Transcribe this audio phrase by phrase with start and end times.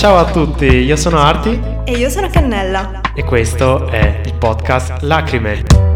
[0.00, 3.02] Ciao a tutti, io sono Arti E io sono Cannella.
[3.14, 5.89] e questo è il podcast Lacrime.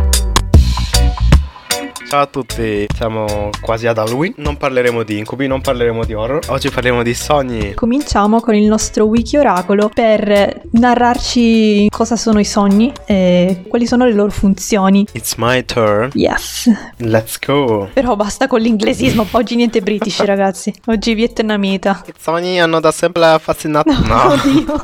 [2.14, 4.34] Ciao a tutti, siamo quasi ad Halloween.
[4.36, 6.44] Non parleremo di incubi, non parleremo di horror.
[6.46, 7.74] Oggi parleremo di sogni.
[7.74, 14.05] Cominciamo con il nostro wiki oracolo per narrarci cosa sono i sogni e quali sono
[14.05, 15.05] le loro funzioni.
[15.10, 16.10] It's my turn.
[16.14, 16.70] Yes.
[16.98, 17.91] Let's go.
[17.92, 22.05] Però basta con l'inglesismo, oggi niente british ragazzi, oggi vietnamita.
[22.06, 23.91] I sogni hanno da sempre affascinato.
[23.91, 24.80] Oddio.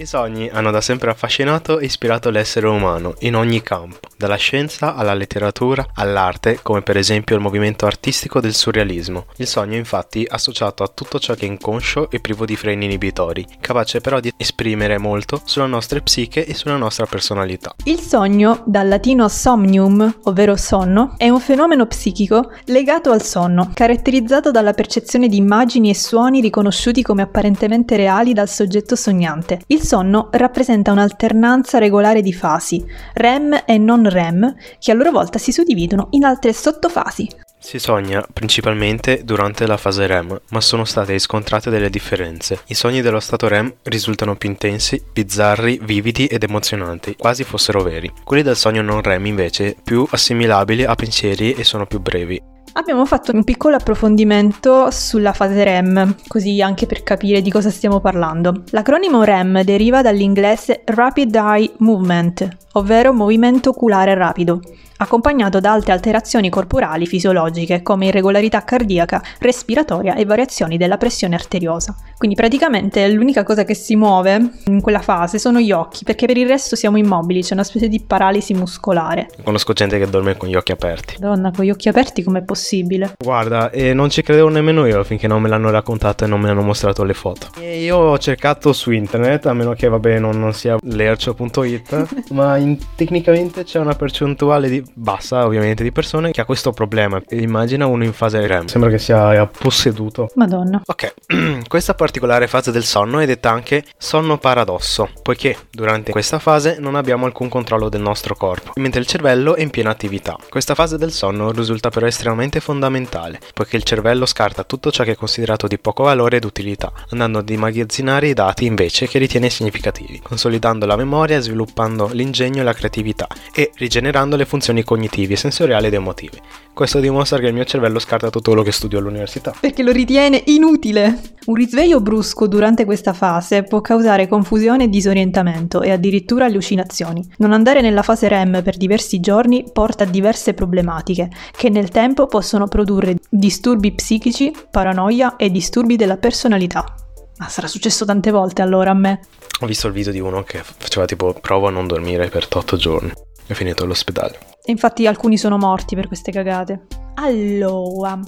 [0.02, 4.96] I sogni hanno da sempre affascinato e ispirato l'essere umano in ogni campo, dalla scienza
[4.96, 9.28] alla letteratura all'arte, come per esempio il movimento artistico del surrealismo.
[9.36, 13.46] Il sogno infatti associato a tutto ciò che è inconscio e privo di freni inibitori,
[13.60, 17.76] capace però di esprimere molto sulla nostra psiche e sulla nostra personalità.
[17.84, 24.50] Il sogno, dal latino somnium, ovvero sonno, è un fenomeno psichico legato al sonno, caratterizzato
[24.50, 29.62] dalla percezione di immagini e suoni riconosciuti come apparentemente reali dal soggetto sognante.
[29.68, 32.82] Il sonno rappresenta un'alternanza regolare di fasi,
[33.14, 37.28] REM e non REM, che a loro volta si suddividono in altre sottofasi.
[37.60, 42.62] Si sogna principalmente durante la fase REM, ma sono state riscontrate delle differenze.
[42.68, 48.10] I sogni dello stato REM risultano più intensi, bizzarri, vividi ed emozionanti, quasi fossero veri.
[48.24, 52.51] Quelli del sogno non REM invece più assimilabili a pensieri e sono più brevi.
[52.74, 58.00] Abbiamo fatto un piccolo approfondimento sulla fase REM, così anche per capire di cosa stiamo
[58.00, 58.64] parlando.
[58.70, 64.62] L'acronimo REM deriva dall'inglese Rapid Eye Movement, ovvero movimento oculare rapido,
[65.02, 71.96] accompagnato da altre alterazioni corporali fisiologiche come irregolarità cardiaca, respiratoria e variazioni della pressione arteriosa.
[72.18, 76.38] Quindi praticamente l'unica cosa che si muove in quella fase sono gli occhi, perché per
[76.38, 79.30] il resto siamo immobili, c'è una specie di paralisi muscolare.
[79.44, 81.16] Conosco gente che dorme con gli occhi aperti.
[81.18, 83.14] Donna, con gli occhi aperti com'è possibile?
[83.18, 86.46] Guarda, e non ci credevo nemmeno io finché non me l'hanno raccontato e non me
[86.46, 87.48] ne hanno mostrato le foto.
[87.60, 92.58] E io ho cercato su internet, a meno che vabbè non, non sia lercio.it, ma
[92.58, 97.22] in- tecnicamente c'è una percentuale di, bassa ovviamente di persone che ha questo problema.
[97.30, 98.68] Immagina uno in fase REM.
[98.68, 100.30] Sembra che sia posseduto.
[100.36, 100.82] Madonna.
[100.86, 101.14] Ok,
[101.68, 106.96] questa particolare fase del sonno è detta anche sonno paradosso, poiché durante questa fase non
[106.96, 110.36] abbiamo alcun controllo del nostro corpo, mentre il cervello è in piena attività.
[110.50, 115.12] Questa fase del sonno risulta però estremamente fondamentale, poiché il cervello scarta tutto ciò che
[115.12, 119.50] è considerato di poco valore ed utilità, andando ad immagazzinare i dati invece che ritiene
[119.50, 125.88] significativi, consolidando la memoria, sviluppando l'ingegno e la creatività e rigenerando le funzioni cognitive, sensoriali
[125.88, 126.40] ed emotive.
[126.74, 129.54] Questo dimostra che il mio cervello scarta tutto quello che studio all'università.
[129.60, 131.20] Perché lo ritiene inutile.
[131.46, 137.28] Un risveglio brusco durante questa fase può causare confusione e disorientamento e addirittura allucinazioni.
[137.38, 142.28] Non andare nella fase REM per diversi giorni porta a diverse problematiche che nel tempo
[142.28, 146.96] possono produrre disturbi psichici, paranoia e disturbi della personalità.
[147.38, 149.20] Ma sarà successo tante volte allora a me.
[149.62, 152.78] Ho visto il video di uno che faceva tipo prova a non dormire per 8
[152.78, 153.12] giorni.
[153.48, 154.51] È finito all'ospedale.
[154.72, 156.88] Infatti alcuni sono morti per queste cagate.
[157.16, 158.20] Allora,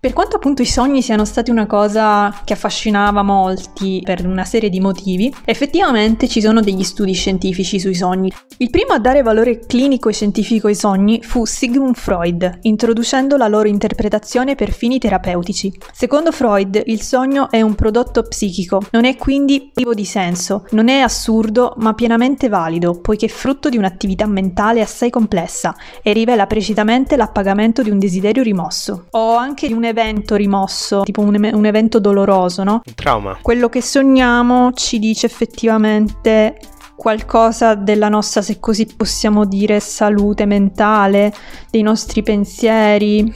[0.00, 4.70] per quanto appunto i sogni siano stati una cosa che affascinava molti per una serie
[4.70, 8.32] di motivi, effettivamente ci sono degli studi scientifici sui sogni.
[8.58, 13.48] Il primo a dare valore clinico e scientifico ai sogni fu Sigmund Freud, introducendo la
[13.48, 15.76] loro interpretazione per fini terapeutici.
[15.92, 20.88] Secondo Freud, il sogno è un prodotto psichico, non è quindi privo di senso, non
[20.88, 26.46] è assurdo, ma pienamente valido, poiché è frutto di un'attività mentale assai complessa e rivela
[26.46, 31.66] precisamente l'appagamento di un desiderio rimosso o anche di un evento rimosso, tipo un, un
[31.66, 32.82] evento doloroso, no?
[32.84, 33.38] Un trauma.
[33.42, 36.56] Quello che sogniamo ci dice effettivamente
[36.96, 41.32] qualcosa della nostra, se così possiamo dire, salute mentale,
[41.70, 43.32] dei nostri pensieri.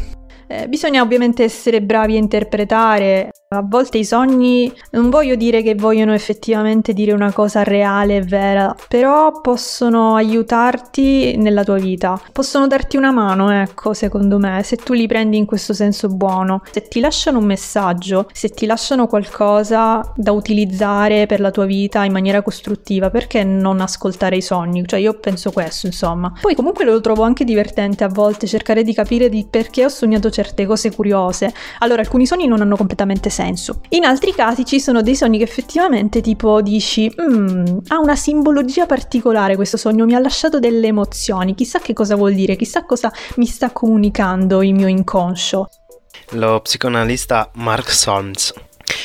[0.49, 3.31] Eh, bisogna ovviamente essere bravi a interpretare.
[3.55, 8.23] A volte i sogni non voglio dire che vogliono effettivamente dire una cosa reale e
[8.23, 14.77] vera, però possono aiutarti nella tua vita, possono darti una mano, ecco, secondo me, se
[14.77, 19.07] tu li prendi in questo senso buono, se ti lasciano un messaggio, se ti lasciano
[19.07, 24.87] qualcosa da utilizzare per la tua vita in maniera costruttiva, perché non ascoltare i sogni?
[24.87, 26.33] Cioè io penso questo, insomma.
[26.41, 30.31] Poi comunque lo trovo anche divertente a volte cercare di capire di perché ho sognato
[30.31, 31.53] certe cose curiose.
[31.81, 33.41] Allora, alcuni sogni non hanno completamente senso.
[33.91, 38.87] In altri casi ci sono dei sogni che effettivamente tipo dici, "Mm, ha una simbologia
[38.87, 43.13] particolare questo sogno, mi ha lasciato delle emozioni, chissà che cosa vuol dire, chissà cosa
[43.37, 45.69] mi sta comunicando il mio inconscio.
[46.31, 48.53] Lo psicoanalista Mark Solms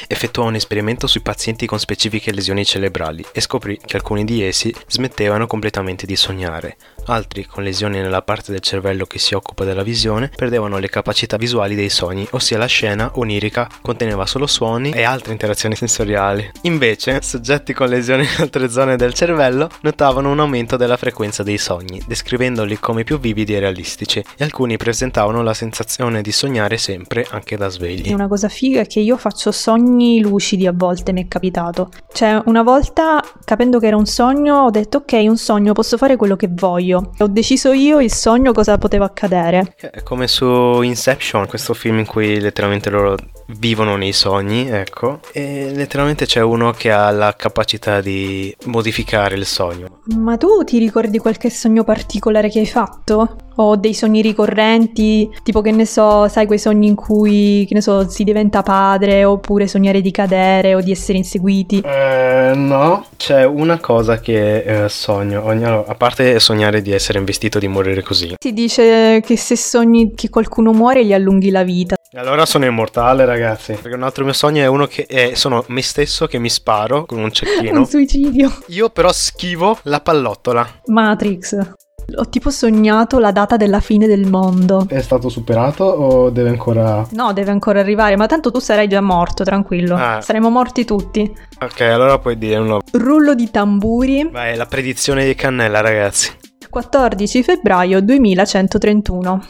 [0.08, 4.74] effettuò un esperimento sui pazienti con specifiche lesioni cerebrali e scoprì che alcuni di essi
[4.88, 6.78] smettevano completamente di sognare.
[7.10, 11.38] Altri, con lesioni nella parte del cervello che si occupa della visione, perdevano le capacità
[11.38, 16.52] visuali dei sogni, ossia la scena onirica conteneva solo suoni e altre interazioni sensoriali.
[16.64, 21.58] Invece, soggetti con lesioni in altre zone del cervello notavano un aumento della frequenza dei
[21.58, 27.26] sogni, descrivendoli come più vividi e realistici, e alcuni presentavano la sensazione di sognare sempre,
[27.30, 28.12] anche da svegli.
[28.12, 31.90] Una cosa figa è che io faccio sogni lucidi a volte, mi è capitato.
[32.12, 36.18] Cioè, una volta, capendo che era un sogno, ho detto ok, un sogno, posso fare
[36.18, 36.97] quello che voglio.
[37.20, 39.76] Ho deciso io il sogno cosa poteva accadere.
[39.78, 43.16] È come su Inception, questo film in cui letteralmente loro
[43.60, 49.46] vivono nei sogni, ecco, e letteralmente c'è uno che ha la capacità di modificare il
[49.46, 50.00] sogno.
[50.18, 53.38] Ma tu ti ricordi qualche sogno particolare che hai fatto?
[53.60, 57.82] O dei sogni ricorrenti, tipo che ne so, sai quei sogni in cui, che ne
[57.82, 61.82] so, si diventa padre, oppure sognare di cadere o di essere inseguiti?
[61.82, 67.60] Eh, no, c'è una cosa che eh, sogno, ogni, a parte sognare di essere investito
[67.60, 68.36] di morire così.
[68.40, 71.96] Si dice che se sogni che qualcuno muore gli allunghi la vita.
[72.16, 73.74] Allora sono immortale, ragazzi.
[73.74, 77.06] Perché un altro mio sogno è uno che è, sono me stesso che mi sparo
[77.06, 77.80] con un cecchino.
[77.80, 78.52] Un suicidio.
[78.68, 80.82] Io però schivo la pallottola.
[80.86, 81.76] Matrix.
[82.16, 84.86] Ho tipo sognato la data della fine del mondo.
[84.88, 87.06] È stato superato o deve ancora...
[87.12, 89.96] No, deve ancora arrivare, ma tanto tu sarai già morto, tranquillo.
[89.98, 90.22] Ah.
[90.22, 91.30] Saremo morti tutti.
[91.60, 92.80] Ok, allora puoi dire uno...
[92.94, 94.30] Rullo di tamburi.
[94.32, 96.32] Vai, la predizione di Cannella, ragazzi.
[96.78, 99.44] 14 febbraio 2131.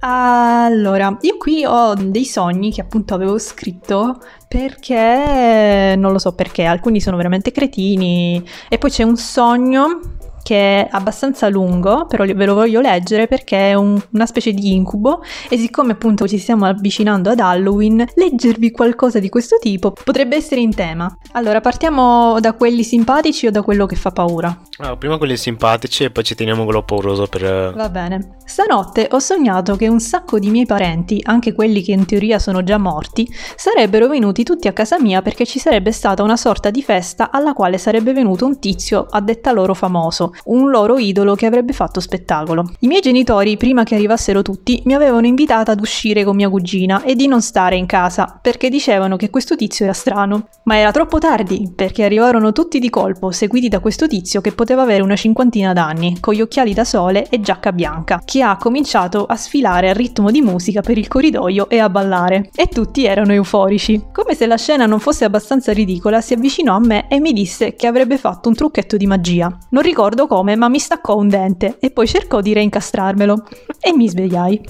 [0.00, 4.18] Allora, io qui ho dei sogni che appunto avevo scritto
[4.48, 10.00] perché non lo so perché, alcuni sono veramente cretini e poi c'è un sogno
[10.42, 14.72] che è abbastanza lungo, però ve lo voglio leggere perché è un- una specie di
[14.72, 20.36] incubo e siccome appunto ci stiamo avvicinando ad Halloween, leggervi qualcosa di questo tipo potrebbe
[20.36, 21.14] essere in tema.
[21.32, 24.58] Allora, partiamo da quelli simpatici o da quello che fa paura?
[24.78, 27.44] Ah, prima quelli simpatici e poi ci teniamo quello pauroso per...
[27.44, 28.36] eh, Va bene.
[28.44, 32.64] Stanotte ho sognato che un sacco di miei parenti, anche quelli che in teoria sono
[32.64, 36.82] già morti, sarebbero venuti tutti a casa mia perché ci sarebbe stata una sorta di
[36.82, 41.46] festa alla quale sarebbe venuto un tizio a detta loro famoso, un loro idolo che
[41.46, 42.70] avrebbe fatto spettacolo.
[42.80, 47.02] I miei genitori, prima che arrivassero tutti, mi avevano invitata ad uscire con mia cugina
[47.02, 50.48] e di non stare in casa perché dicevano che questo tizio era strano.
[50.64, 54.82] Ma era troppo tardi perché arrivarono tutti di colpo, seguiti da questo tizio che poteva
[54.82, 59.26] avere una cinquantina d'anni, con gli occhiali da sole e giacca bianca, che ha cominciato
[59.26, 62.50] a sfilare al ritmo di musica per il corridoio e a ballare.
[62.54, 64.06] E tutti erano euforici.
[64.12, 67.74] Come se la scena non fosse abbastanza ridicola, si avvicinò a me e mi disse
[67.74, 69.56] che avrebbe fatto un trucchetto di magia.
[69.70, 73.46] Non ricordo come, ma mi staccò un dente e poi cercò di reincastrarmelo.
[73.80, 74.60] E mi svegliai.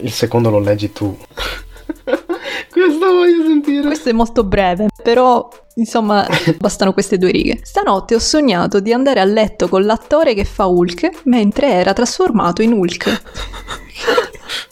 [0.00, 1.16] Il secondo lo leggi tu.
[2.70, 3.86] Questo voglio sentire.
[3.86, 6.26] Questo è molto breve, però insomma
[6.58, 7.60] bastano queste due righe.
[7.62, 12.62] Stanotte ho sognato di andare a letto con l'attore che fa Hulk mentre era trasformato
[12.62, 13.22] in Hulk.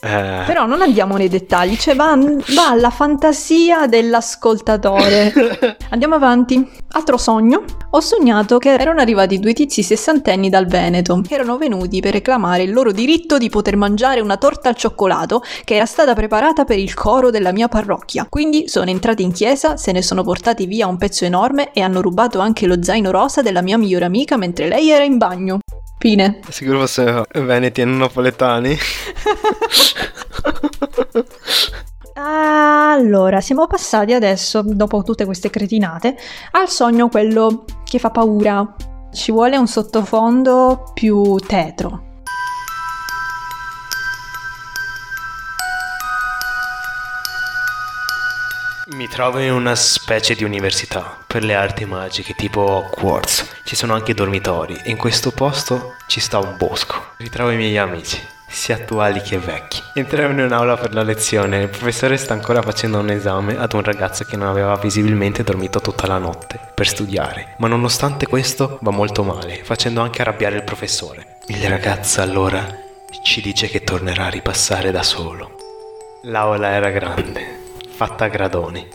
[0.05, 5.77] Eh, Però non andiamo nei dettagli, cioè va, va alla fantasia dell'ascoltatore.
[5.91, 6.69] Andiamo avanti.
[6.95, 7.63] Altro sogno.
[7.91, 12.63] Ho sognato che erano arrivati due tizi sessantenni dal Veneto, che erano venuti per reclamare
[12.63, 16.79] il loro diritto di poter mangiare una torta al cioccolato che era stata preparata per
[16.79, 18.27] il coro della mia parrocchia.
[18.27, 22.01] Quindi sono entrati in chiesa, se ne sono portati via un pezzo enorme e hanno
[22.01, 25.59] rubato anche lo zaino rosa della mia migliore amica mentre lei era in bagno.
[26.03, 26.41] Fine.
[26.49, 28.77] sicuro fosse veneti e napoletani.
[32.15, 36.17] Allora, siamo passati adesso, dopo tutte queste cretinate,
[36.51, 38.75] al sogno quello che fa paura.
[39.13, 42.12] Ci vuole un sottofondo più tetro.
[48.93, 53.61] Mi trovo in una specie di università per le arti magiche tipo Hogwarts.
[53.63, 57.13] Ci sono anche dormitori e in questo posto ci sta un bosco.
[57.17, 59.81] Ritrovo i miei amici, sia attuali che vecchi.
[59.95, 61.63] Entriamo in un'aula per la lezione.
[61.63, 65.81] Il professore sta ancora facendo un esame ad un ragazzo che non aveva visibilmente dormito
[65.81, 67.55] tutta la notte per studiare.
[67.57, 71.37] Ma nonostante questo va molto male, facendo anche arrabbiare il professore.
[71.47, 72.63] Il ragazzo allora
[73.23, 75.55] ci dice che tornerà a ripassare da solo.
[76.25, 77.62] L'aula era grande,
[78.05, 78.85] fatta a gradoni.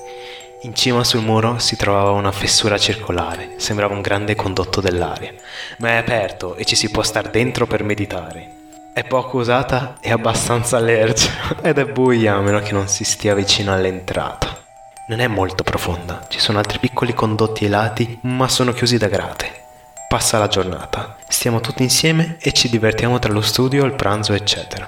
[0.63, 5.33] In cima sul muro si trovava una fessura circolare, sembrava un grande condotto dell'aria,
[5.79, 8.57] ma è aperto e ci si può star dentro per meditare.
[8.93, 13.35] È poco usata e abbastanza allergica ed è buia a meno che non si stia
[13.35, 14.63] vicino all'entrata.
[15.07, 19.09] Non è molto profonda, ci sono altri piccoli condotti ai lati, ma sono chiusi da
[19.09, 19.65] grate.
[20.07, 24.87] Passa la giornata, stiamo tutti insieme e ci divertiamo tra lo studio, il pranzo, eccetera.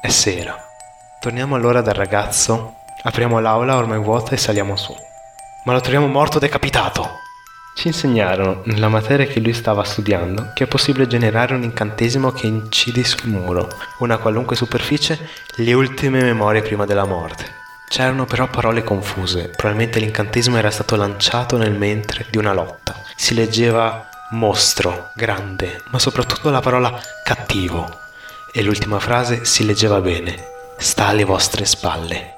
[0.00, 0.56] È sera.
[1.18, 2.74] Torniamo allora dal ragazzo,
[3.06, 4.94] apriamo l'aula ormai vuota e saliamo su.
[5.64, 7.20] Ma lo troviamo morto decapitato.
[7.74, 12.46] Ci insegnarono, nella materia che lui stava studiando, che è possibile generare un incantesimo che
[12.46, 17.44] incidi sul muro, una qualunque superficie, le ultime memorie prima della morte.
[17.88, 22.94] C'erano però parole confuse, probabilmente l'incantesimo era stato lanciato nel mentre di una lotta.
[23.14, 27.86] Si leggeva mostro, grande, ma soprattutto la parola cattivo.
[28.52, 30.34] E l'ultima frase si leggeva bene,
[30.78, 32.35] sta alle vostre spalle.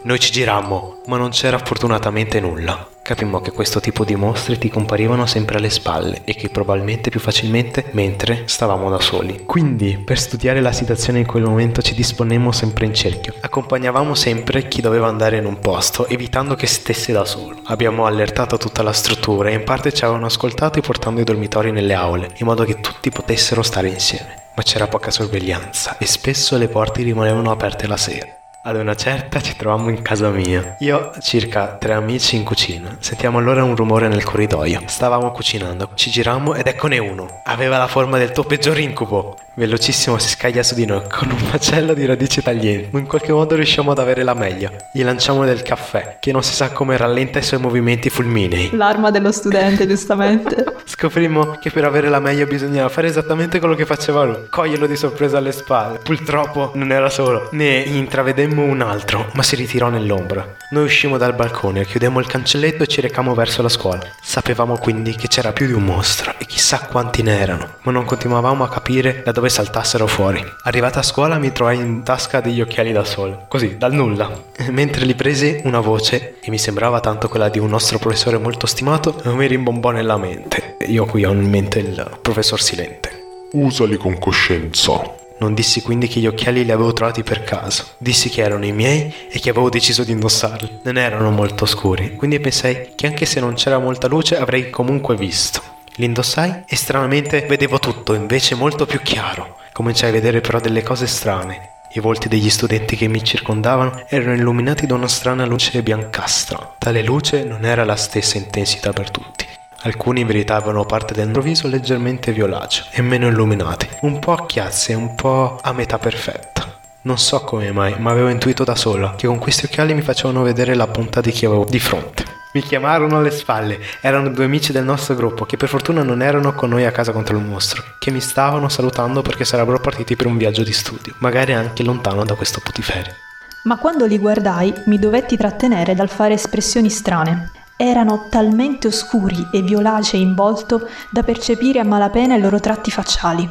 [0.00, 2.86] Noi ci girammo, ma non c'era fortunatamente nulla.
[3.02, 7.18] Capimmo che questo tipo di mostri ti comparivano sempre alle spalle e che probabilmente più
[7.18, 9.44] facilmente mentre stavamo da soli.
[9.44, 13.34] Quindi, per studiare la situazione in quel momento ci disponemmo sempre in cerchio.
[13.40, 17.56] Accompagnavamo sempre chi doveva andare in un posto, evitando che stesse da solo.
[17.64, 21.94] Abbiamo allertato tutta la struttura e in parte ci avevano ascoltato portando i dormitori nelle
[21.94, 24.50] aule, in modo che tutti potessero stare insieme.
[24.54, 28.36] Ma c'era poca sorveglianza e spesso le porte rimanevano aperte la sera.
[28.68, 30.76] Ad una certa ci trovammo in casa mia.
[30.80, 32.98] Io, circa tre amici in cucina.
[32.98, 34.82] Sentiamo allora un rumore nel corridoio.
[34.84, 37.40] Stavamo cucinando, ci girammo ed eccone uno.
[37.46, 39.38] Aveva la forma del tuo peggior incubo.
[39.54, 43.56] Velocissimo si scaglia su di noi con un macello di radici taglienti, in qualche modo
[43.56, 44.70] riusciamo ad avere la meglio.
[44.92, 48.70] Gli lanciamo del caffè, che non si sa come rallenta i suoi movimenti fulminei.
[48.74, 50.76] L'arma dello studente, giustamente.
[50.86, 54.94] Scoprimmo che per avere la meglio bisognava fare esattamente quello che faceva lui, coglierlo di
[54.94, 55.98] sorpresa alle spalle.
[56.04, 60.56] Purtroppo non era solo, ne intravedemmo un altro, ma si ritirò nell'ombra.
[60.70, 64.00] Noi uscimmo dal balcone, chiudemmo il cancelletto e ci recammo verso la scuola.
[64.22, 68.04] Sapevamo quindi che c'era più di un mostro e chissà quanti ne erano, ma non
[68.04, 70.44] continuavamo a capire da dove saltassero fuori.
[70.62, 74.30] Arrivata a scuola mi trovai in tasca degli occhiali da sole, così, dal nulla.
[74.70, 78.66] Mentre li presi una voce, che mi sembrava tanto quella di un nostro professore molto
[78.66, 80.76] stimato, mi rimbombò nella mente.
[80.86, 83.10] Io qui ho in mente il professor Silente.
[83.52, 85.26] Usali con coscienza.
[85.38, 87.84] Non dissi quindi che gli occhiali li avevo trovati per caso.
[87.98, 90.80] Dissi che erano i miei e che avevo deciso di indossarli.
[90.82, 95.16] Non erano molto scuri, quindi pensai che anche se non c'era molta luce avrei comunque
[95.16, 95.62] visto.
[95.94, 99.56] Li indossai e stranamente vedevo tutto invece molto più chiaro.
[99.72, 101.70] Cominciai a vedere però delle cose strane.
[101.92, 106.74] I volti degli studenti che mi circondavano erano illuminati da una strana luce biancastra.
[106.78, 109.46] Tale luce non era la stessa intensità per tutti.
[109.82, 114.90] Alcuni avevano parte del loro viso leggermente violaceo e meno illuminati, un po' a chiazze
[114.90, 116.80] e un po' a metà perfetta.
[117.02, 120.42] Non so come mai, ma avevo intuito da sola che con questi occhiali mi facevano
[120.42, 122.24] vedere la bontà di chi avevo di fronte.
[122.54, 123.78] Mi chiamarono alle spalle.
[124.00, 127.12] Erano due amici del nostro gruppo che per fortuna non erano con noi a casa
[127.12, 131.14] contro il mostro, che mi stavano salutando perché sarebbero partiti per un viaggio di studio,
[131.18, 133.14] magari anche lontano da questo putiferio.
[133.62, 137.52] Ma quando li guardai mi dovetti trattenere dal fare espressioni strane.
[137.80, 143.48] Erano talmente oscuri e violacei in volto da percepire a malapena i loro tratti facciali.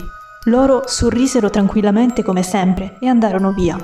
[0.48, 3.78] Loro sorrisero tranquillamente come sempre e andarono via.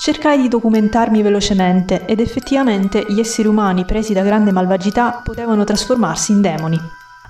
[0.00, 6.30] Cercai di documentarmi velocemente ed effettivamente gli esseri umani presi da grande malvagità potevano trasformarsi
[6.30, 6.80] in demoni.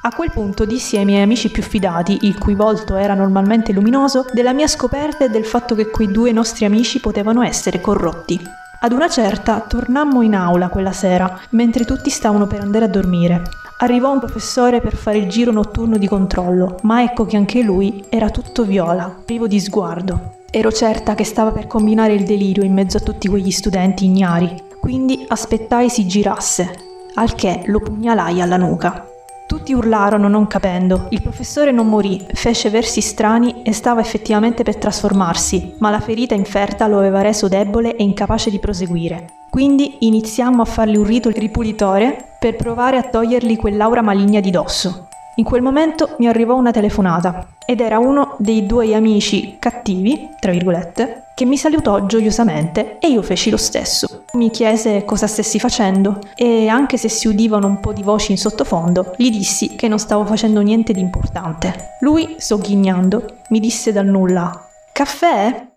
[0.03, 4.27] A quel punto dissi ai miei amici più fidati, il cui volto era normalmente luminoso,
[4.31, 8.39] della mia scoperta e del fatto che quei due nostri amici potevano essere corrotti.
[8.81, 13.43] Ad una certa tornammo in aula quella sera, mentre tutti stavano per andare a dormire.
[13.79, 18.05] Arrivò un professore per fare il giro notturno di controllo, ma ecco che anche lui
[18.09, 20.37] era tutto viola, privo di sguardo.
[20.49, 24.55] Ero certa che stava per combinare il delirio in mezzo a tutti quegli studenti ignari,
[24.81, 26.71] quindi aspettai si girasse,
[27.15, 29.08] al che lo pugnalai alla nuca.
[29.49, 31.07] Tutti urlarono non capendo.
[31.09, 36.35] Il professore non morì, fece versi strani e stava effettivamente per trasformarsi, ma la ferita
[36.35, 39.25] inferta lo aveva reso debole e incapace di proseguire.
[39.49, 45.08] Quindi iniziammo a fargli un rito ripulitore per provare a togliergli quell'aura maligna di dosso.
[45.39, 50.51] In quel momento mi arrivò una telefonata ed era uno dei due amici cattivi, tra
[50.51, 54.25] virgolette, che mi salutò gioiosamente e io feci lo stesso.
[54.33, 58.39] Mi chiese cosa stessi facendo e anche se si udivano un po' di voci in
[58.39, 61.91] sottofondo, gli dissi che non stavo facendo niente di importante.
[62.01, 64.51] Lui, sogghignando, mi disse dal nulla:
[64.93, 65.69] Caffè?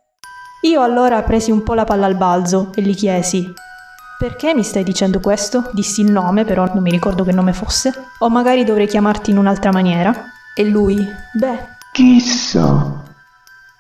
[0.64, 3.46] Io allora presi un po' la palla al balzo e gli chiesi:
[4.22, 5.72] perché mi stai dicendo questo?
[5.72, 7.92] Dissi il nome, però non mi ricordo che nome fosse.
[8.20, 10.14] O magari dovrei chiamarti in un'altra maniera.
[10.54, 11.58] E lui, beh,
[11.92, 13.02] chissà.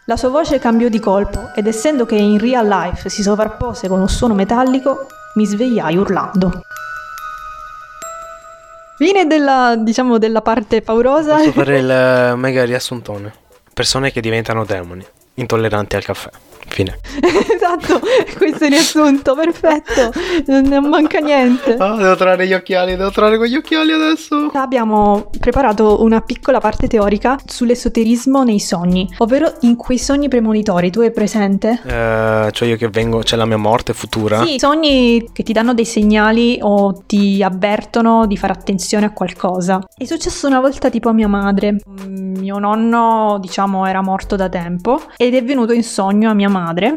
[0.05, 3.99] La sua voce cambiò di colpo ed essendo che in real life si sovrappose con
[3.99, 5.05] un suono metallico,
[5.35, 6.63] mi svegliai urlando.
[8.97, 11.35] Fine della, diciamo, della parte paurosa.
[11.35, 13.31] Posso fare il mega riassuntone.
[13.71, 15.05] Persone che diventano demoni,
[15.35, 16.31] intolleranti al caffè.
[16.67, 16.99] Fine.
[17.53, 17.99] esatto,
[18.37, 20.11] questo è il riassunto, perfetto,
[20.47, 21.75] non manca niente.
[21.79, 24.49] Oh, devo trovare gli occhiali, devo trovare quegli occhiali adesso.
[24.53, 30.91] Abbiamo preparato una piccola parte teorica sull'esoterismo nei sogni, ovvero in quei sogni premonitori.
[30.91, 31.81] Tu hai presente?
[31.83, 34.45] Eh, cioè io che vengo, c'è la mia morte futura.
[34.45, 39.81] Sì, sogni che ti danno dei segnali o ti avvertono di fare attenzione a qualcosa.
[39.95, 41.75] È successo una volta tipo a mia madre.
[41.89, 46.47] Mm, Mio nonno, diciamo, era morto da tempo ed è venuto in sogno a mia
[46.47, 46.50] madre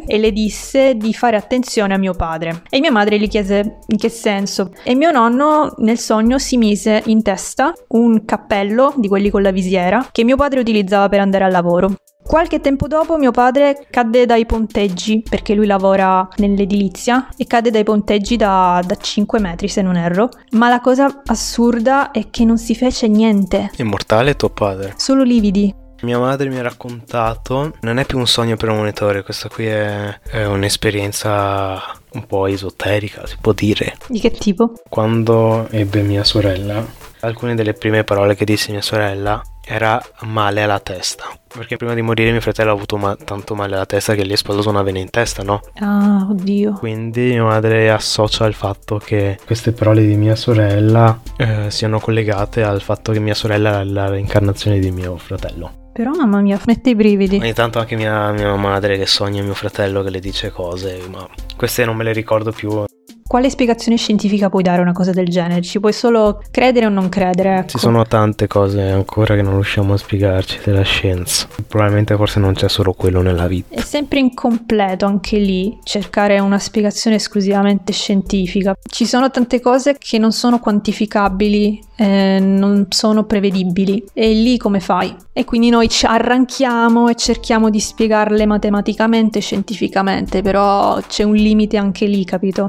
[0.07, 2.63] e le disse di fare attenzione a mio padre.
[2.69, 4.71] E mia madre gli chiese in che senso.
[4.83, 9.51] E mio nonno nel sogno si mise in testa un cappello di quelli con la
[9.51, 11.95] visiera che mio padre utilizzava per andare al lavoro.
[12.27, 17.85] Qualche tempo dopo mio padre cadde dai ponteggi, perché lui lavora nell'edilizia, e cadde dai
[17.85, 20.31] ponteggi da, da 5 metri se non erro.
[20.53, 24.95] Ma la cosa assurda è che non si fece niente, Immortale tuo padre.
[24.97, 25.83] solo lividi.
[26.05, 30.45] Mia madre mi ha raccontato, non è più un sogno premonitore, questa qui è, è
[30.45, 31.83] un'esperienza
[32.13, 33.97] un po' esoterica, si può dire.
[34.07, 34.75] Di che tipo?
[34.89, 36.85] Quando ebbe mia sorella,
[37.21, 41.25] alcune delle prime parole che disse mia sorella era male alla testa.
[41.49, 44.31] Perché prima di morire mio fratello ha avuto ma- tanto male alla testa che gli
[44.31, 45.61] è esplosa una vena in testa, no?
[45.79, 46.73] Ah, oddio.
[46.73, 52.63] Quindi mia madre associa il fatto che queste parole di mia sorella eh, siano collegate
[52.63, 55.84] al fatto che mia sorella è la reincarnazione di mio fratello.
[55.95, 57.37] Però mamma mia, mette i brividi.
[57.37, 61.25] Ogni tanto anche mia, mia madre che sogna mio fratello che le dice cose, ma
[61.57, 62.85] queste non me le ricordo più.
[63.27, 65.63] Quale spiegazione scientifica puoi dare a una cosa del genere?
[65.63, 67.69] Ci puoi solo credere o non credere, ecco.
[67.69, 71.49] Ci sono tante cose ancora che non riusciamo a spiegarci della scienza.
[71.67, 73.75] Probabilmente forse non c'è solo quello nella vita.
[73.75, 78.77] È sempre incompleto anche lì cercare una spiegazione esclusivamente scientifica.
[78.83, 84.05] Ci sono tante cose che non sono quantificabili, eh, non sono prevedibili.
[84.13, 85.17] E lì come fai?
[85.33, 91.79] E quindi noi ci arranchiamo e cerchiamo di spiegarle matematicamente scientificamente, però c'è un limite
[91.79, 92.69] anche lì, capito?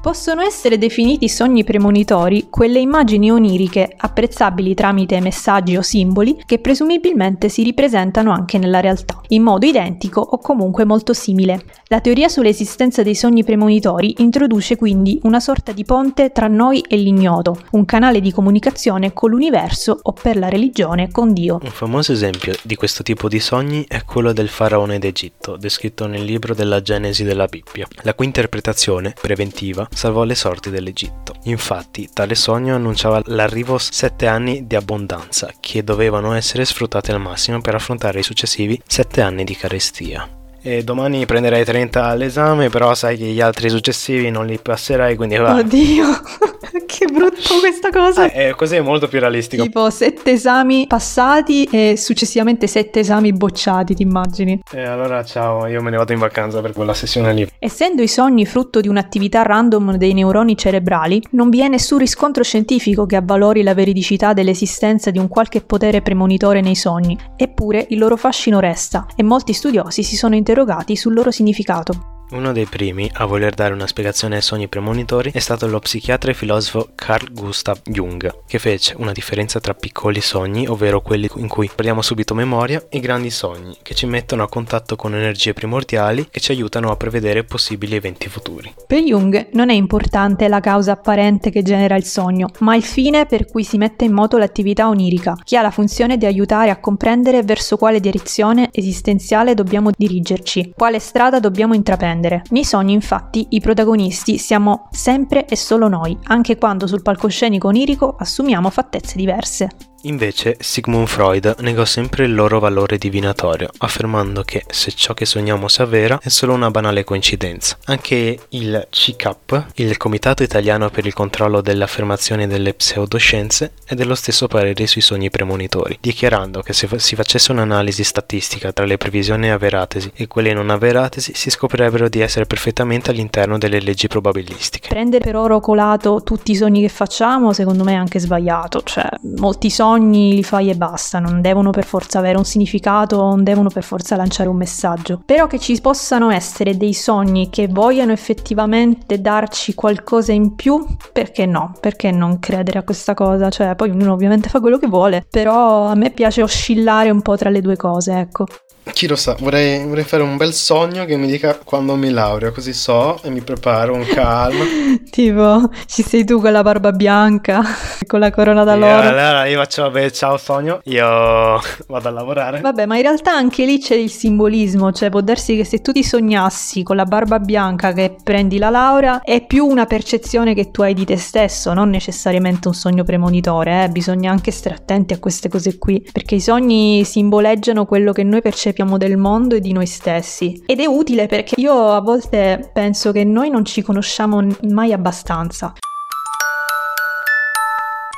[0.00, 7.50] Possono essere definiti sogni premonitori quelle immagini oniriche apprezzabili tramite messaggi o simboli che presumibilmente
[7.50, 11.62] si ripresentano anche nella realtà, in modo identico o comunque molto simile.
[11.88, 16.96] La teoria sull'esistenza dei sogni premonitori introduce quindi una sorta di ponte tra noi e
[16.96, 21.58] l'ignoto, un canale di comunicazione con l'universo o per la religione con Dio.
[21.62, 26.24] Un famoso esempio di questo tipo di sogni è quello del faraone d'Egitto, descritto nel
[26.24, 31.34] libro della Genesi della Bibbia, la cui interpretazione, preventiva, salvò le sorti dell'Egitto.
[31.44, 37.60] Infatti, tale sogno annunciava l'arrivo sette anni di abbondanza, che dovevano essere sfruttati al massimo
[37.60, 40.39] per affrontare i successivi sette anni di carestia.
[40.62, 45.36] E domani prenderai 30 all'esame, però sai che gli altri successivi non li passerai, quindi
[45.36, 45.54] va.
[45.54, 46.04] Oddio,
[46.84, 48.30] che brutto questa cosa.
[48.30, 49.62] Eh, eh, così è molto più realistico.
[49.62, 54.60] Tipo sette esami passati e successivamente sette esami bocciati, ti immagini?
[54.70, 57.48] E allora ciao, io me ne vado in vacanza per quella sessione lì.
[57.58, 62.42] Essendo i sogni frutto di un'attività random dei neuroni cerebrali, non vi è nessun riscontro
[62.42, 67.98] scientifico che avvalori la veridicità dell'esistenza di un qualche potere premonitore nei sogni, eppure il
[67.98, 72.19] loro fascino resta e molti studiosi si sono interrogati sul loro significato.
[72.32, 76.30] Uno dei primi a voler dare una spiegazione ai sogni premonitori è stato lo psichiatra
[76.30, 81.48] e filosofo Carl Gustav Jung, che fece una differenza tra piccoli sogni, ovvero quelli in
[81.48, 86.28] cui perdiamo subito memoria, e grandi sogni, che ci mettono a contatto con energie primordiali
[86.30, 88.74] e ci aiutano a prevedere possibili eventi futuri.
[88.86, 93.26] Per Jung non è importante la causa apparente che genera il sogno, ma il fine
[93.26, 96.78] per cui si mette in moto l'attività onirica, che ha la funzione di aiutare a
[96.78, 102.19] comprendere verso quale direzione esistenziale dobbiamo dirigerci, quale strada dobbiamo intraprendere.
[102.50, 108.14] Nei sogni, infatti, i protagonisti siamo sempre e solo noi, anche quando sul palcoscenico onirico
[108.18, 109.89] assumiamo fattezze diverse.
[110.02, 115.68] Invece, Sigmund Freud negò sempre il loro valore divinatorio, affermando che se ciò che sogniamo
[115.68, 117.76] si avvera è solo una banale coincidenza.
[117.84, 124.14] Anche il CICAP, il Comitato Italiano per il controllo delle affermazioni delle pseudoscienze, è dello
[124.14, 129.50] stesso parere sui sogni premonitori, dichiarando che se si facesse un'analisi statistica tra le previsioni
[129.50, 134.88] avveratesi e quelle non avveratesi, si scoprirebbero di essere perfettamente all'interno delle leggi probabilistiche.
[134.88, 139.06] Prendere per oro colato tutti i sogni che facciamo, secondo me è anche sbagliato, cioè
[139.36, 143.68] molti sogni li fai e basta, non devono per forza avere un significato, non devono
[143.68, 145.22] per forza lanciare un messaggio.
[145.24, 151.46] Però che ci possano essere dei sogni che vogliano effettivamente darci qualcosa in più, perché
[151.46, 151.72] no?
[151.80, 153.50] Perché non credere a questa cosa?
[153.50, 157.36] Cioè, poi ognuno ovviamente fa quello che vuole, però a me piace oscillare un po'
[157.36, 158.46] tra le due cose, ecco.
[158.82, 162.50] Chi lo sa, vorrei, vorrei fare un bel sogno che mi dica quando mi laureo,
[162.50, 164.64] così so e mi preparo con calma.
[165.10, 167.62] tipo, ci sei tu con la barba bianca,
[168.06, 169.00] con la corona d'alloro.
[169.00, 171.04] allora io faccio, vabbè, ciao sogno, io
[171.88, 172.60] vado a lavorare.
[172.60, 175.92] Vabbè, ma in realtà anche lì c'è il simbolismo, cioè può darsi che se tu
[175.92, 180.70] ti sognassi con la barba bianca che prendi la laurea, è più una percezione che
[180.70, 183.88] tu hai di te stesso, non necessariamente un sogno premonitore, eh?
[183.88, 188.40] bisogna anche stare attenti a queste cose qui, perché i sogni simboleggiano quello che noi
[188.40, 190.62] percepiamo del mondo e di noi stessi.
[190.66, 195.74] Ed è utile perché io a volte penso che noi non ci conosciamo mai abbastanza.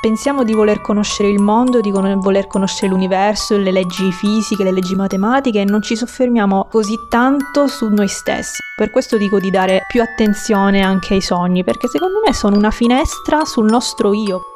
[0.01, 4.95] Pensiamo di voler conoscere il mondo, di voler conoscere l'universo, le leggi fisiche, le leggi
[4.95, 8.57] matematiche e non ci soffermiamo così tanto su noi stessi.
[8.75, 12.71] Per questo dico di dare più attenzione anche ai sogni, perché secondo me sono una
[12.71, 14.52] finestra sul nostro io.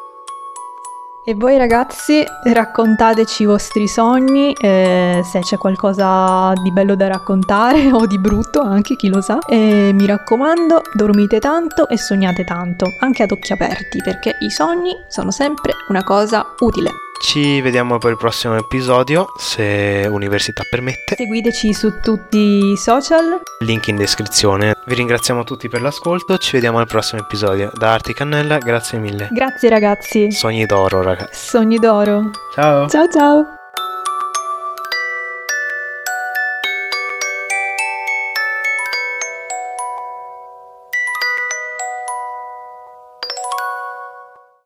[1.29, 7.91] E voi ragazzi raccontateci i vostri sogni, eh, se c'è qualcosa di bello da raccontare
[7.91, 9.39] o di brutto anche, chi lo sa.
[9.39, 14.95] E mi raccomando, dormite tanto e sognate tanto, anche ad occhi aperti, perché i sogni
[15.09, 17.06] sono sempre una cosa utile.
[17.19, 21.15] Ci vediamo per il prossimo episodio, se università permette.
[21.15, 23.41] Seguiteci su tutti i social.
[23.59, 24.75] Link in descrizione.
[24.85, 27.71] Vi ringraziamo tutti per l'ascolto, ci vediamo al prossimo episodio.
[27.73, 29.29] Da Arti Cannella, grazie mille.
[29.31, 30.31] Grazie ragazzi.
[30.31, 31.47] Sogni d'oro, ragazzi.
[31.49, 32.31] Sogni d'oro.
[32.53, 32.87] Ciao.
[32.87, 33.56] Ciao ciao.